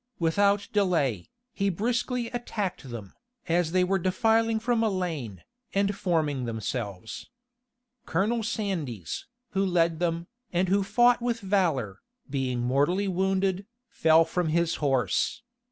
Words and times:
Without 0.17 0.67
delay, 0.73 1.29
he 1.53 1.69
briskly 1.69 2.25
attacked 2.31 2.89
them, 2.89 3.13
as 3.47 3.71
they 3.71 3.83
were 3.83 3.99
defiling 3.99 4.59
from 4.59 4.81
a 4.81 4.89
lane, 4.89 5.43
and 5.75 5.95
forming 5.95 6.45
themselves. 6.45 7.29
Colonel 8.07 8.41
Sandys, 8.41 9.27
who 9.51 9.63
led 9.63 9.99
them, 9.99 10.25
and 10.51 10.69
who 10.69 10.81
fought 10.81 11.21
with 11.21 11.41
valor, 11.41 11.99
being 12.27 12.61
mortally 12.61 13.07
wounded, 13.07 13.67
fell 13.91 14.25
from 14.25 14.49
his 14.49 14.77
horse. 14.81 15.43